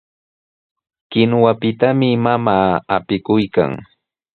Kinuwapitami 1.09 2.09
mamaa 2.23 2.71
apikuykan. 2.95 3.71